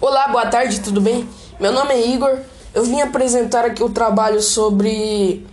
[0.00, 1.28] Olá, boa tarde, tudo bem?
[1.58, 2.38] Meu nome é Igor.
[2.72, 5.44] Eu vim apresentar aqui o trabalho sobre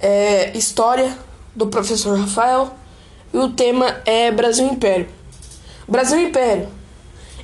[0.00, 1.16] é, história
[1.54, 2.74] do professor Rafael
[3.32, 5.08] e o tema é Brasil Império.
[5.86, 6.68] Brasil Império.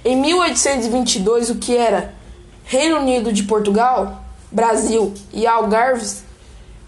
[0.04, 2.12] Em 1822, o que era
[2.64, 4.20] Reino Unido de Portugal,
[4.50, 6.24] Brasil e Algarves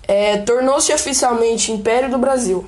[0.09, 2.67] é, tornou-se oficialmente Império do Brasil.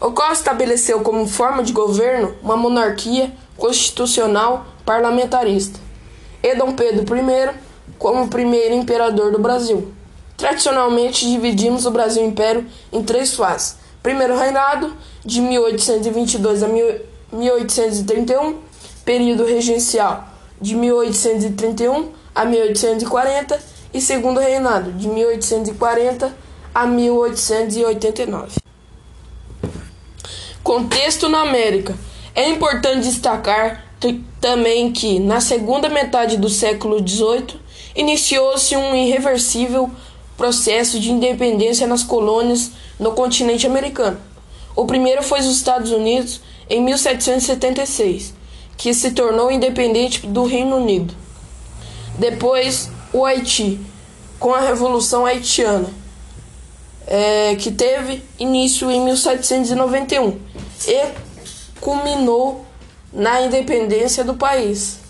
[0.00, 5.84] O qual estabeleceu como forma de governo uma monarquia constitucional parlamentarista
[6.46, 7.50] e Dom Pedro I
[7.98, 9.92] como primeiro imperador do Brasil.
[10.36, 13.78] Tradicionalmente dividimos o Brasil Império em três fases.
[14.00, 16.68] Primeiro reinado, de 1822 a
[17.32, 18.60] 1831,
[19.04, 20.28] período regencial,
[20.60, 23.58] de 1831 a 1840,
[23.92, 26.32] e segundo reinado, de 1840
[26.72, 28.60] a 1889.
[30.62, 31.94] Contexto na América.
[32.34, 33.85] É importante destacar
[34.40, 37.60] também que, na segunda metade do século XVIII,
[37.94, 39.90] iniciou-se um irreversível
[40.36, 44.18] processo de independência nas colônias no continente americano.
[44.74, 48.34] O primeiro foi os Estados Unidos em 1776,
[48.76, 51.14] que se tornou independente do Reino Unido.
[52.18, 53.80] Depois, o Haiti,
[54.38, 55.88] com a Revolução Haitiana,
[57.06, 60.38] é, que teve início em 1791
[60.88, 61.06] e
[61.80, 62.66] culminou
[63.12, 65.00] na independência do país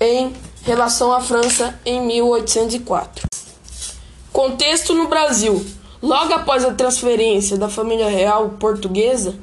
[0.00, 3.26] em relação à França em 1804.
[4.32, 5.64] Contexto no Brasil.
[6.02, 9.34] Logo após a transferência da família real portuguesa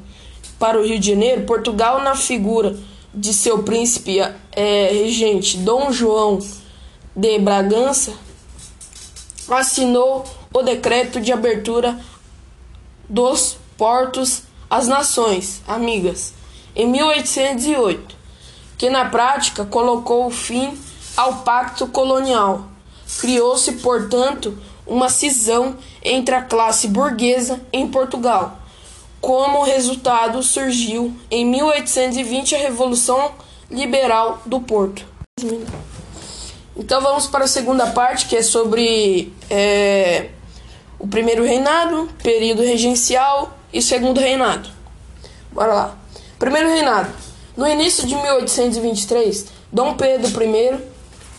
[0.58, 2.76] para o Rio de Janeiro, Portugal, na figura
[3.12, 4.18] de seu príncipe
[4.52, 6.38] é, regente Dom João
[7.14, 8.12] de Bragança,
[9.48, 11.98] assinou o decreto de abertura
[13.08, 16.32] dos portos às nações amigas
[16.74, 18.16] em 1808,
[18.76, 20.76] que na prática colocou fim
[21.16, 22.66] ao pacto colonial.
[23.20, 28.58] Criou-se, portanto, uma cisão entre a classe burguesa em Portugal.
[29.20, 33.32] Como resultado, surgiu em 1820 a Revolução
[33.70, 35.06] Liberal do Porto.
[36.76, 40.28] Então vamos para a segunda parte, que é sobre é,
[40.98, 44.68] o primeiro reinado, período regencial e segundo reinado.
[45.52, 46.03] Bora lá.
[46.38, 47.10] Primeiro reinado.
[47.56, 50.78] No início de 1823, Dom Pedro I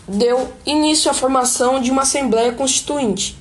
[0.08, 3.36] deu início à formação de uma Assembleia Constituinte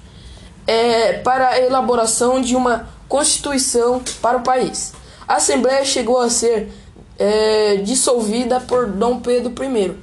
[0.68, 4.94] é, para a elaboração de uma Constituição para o país.
[5.28, 6.70] A Assembleia chegou a ser
[7.18, 9.96] é, dissolvida por Dom Pedro I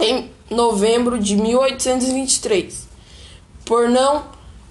[0.00, 2.88] em novembro de 1823,
[3.64, 4.24] por não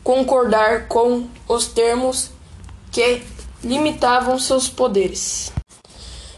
[0.04, 2.32] concordar com os termos
[2.92, 3.22] que
[3.64, 5.53] limitavam seus poderes.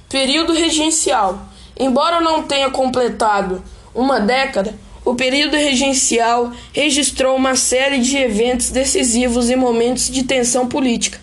[0.09, 1.39] Período regencial.
[1.77, 4.73] Embora não tenha completado uma década,
[5.03, 11.19] o período regencial registrou uma série de eventos decisivos e momentos de tensão política.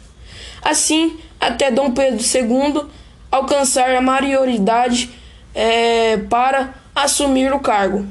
[0.63, 2.85] Assim, até Dom Pedro II
[3.31, 5.11] alcançar a maioridade
[5.55, 8.07] é, para assumir o cargo.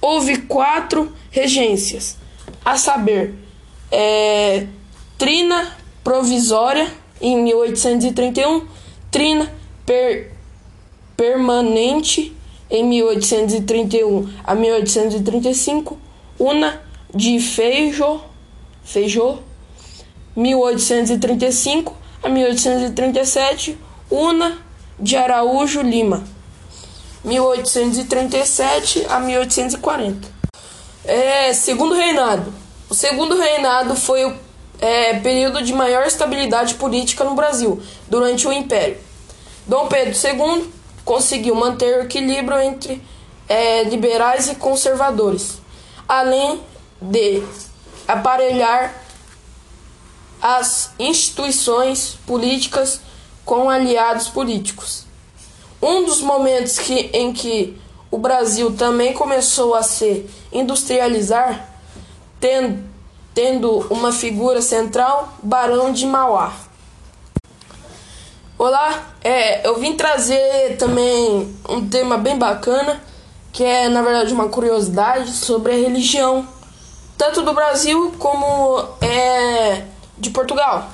[0.00, 2.16] Houve quatro regências,
[2.64, 3.34] a saber,
[3.90, 4.66] é,
[5.16, 6.88] Trina Provisória,
[7.20, 8.66] em 1831,
[9.10, 9.52] Trina
[9.86, 10.32] per,
[11.16, 12.34] permanente
[12.70, 15.98] em 1831 a 1835,
[16.38, 16.82] Una
[17.14, 18.22] de Feijo,
[18.82, 19.38] Feijó,
[20.34, 23.78] 1835 a 1837,
[24.10, 24.58] Una
[24.98, 26.24] de Araújo Lima,
[27.24, 30.28] 1837 a 1840.
[31.04, 32.52] É, segundo reinado.
[32.88, 34.34] O segundo reinado foi o
[34.80, 38.98] é, período de maior estabilidade política no Brasil durante o Império.
[39.66, 40.70] Dom Pedro II
[41.04, 43.02] conseguiu manter o equilíbrio entre
[43.48, 45.60] é, liberais e conservadores,
[46.08, 46.60] além
[47.00, 47.42] de
[48.06, 48.94] aparelhar
[50.40, 53.00] as instituições políticas
[53.44, 55.06] com aliados políticos.
[55.80, 57.80] Um dos momentos que, em que
[58.10, 61.68] o Brasil também começou a se industrializar,
[62.38, 62.84] tendo,
[63.34, 66.52] tendo uma figura central, Barão de Mauá.
[68.64, 73.02] Olá, é, eu vim trazer também um tema bem bacana,
[73.52, 76.46] que é na verdade uma curiosidade sobre a religião,
[77.18, 79.82] tanto do Brasil como é,
[80.16, 80.88] de Portugal.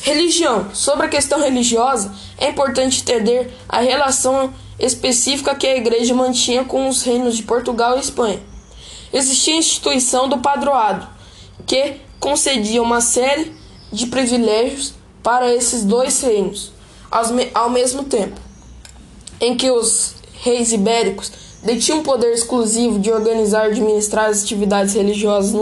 [0.00, 0.70] Religião.
[0.72, 6.88] Sobre a questão religiosa, é importante entender a relação específica que a igreja mantinha com
[6.88, 8.40] os reinos de Portugal e Espanha.
[9.12, 11.06] Existia a instituição do padroado,
[11.66, 13.54] que concedia uma série
[13.92, 16.70] de privilégios para esses dois reinos
[17.54, 18.38] ao mesmo tempo,
[19.40, 21.32] em que os reis ibéricos
[21.62, 25.52] detinha um poder exclusivo de organizar e administrar as atividades religiosas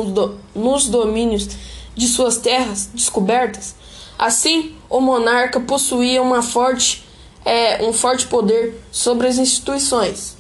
[0.55, 1.49] nos domínios
[1.95, 3.77] de suas terras descobertas.
[4.19, 7.07] Assim, o monarca possuía uma forte,
[7.45, 10.37] é, um forte poder sobre as instituições.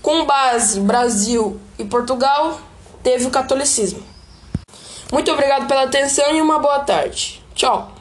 [0.00, 2.60] Com base Brasil e Portugal,
[3.02, 4.02] teve o catolicismo.
[5.12, 7.42] Muito obrigado pela atenção e uma boa tarde.
[7.54, 7.97] Tchau.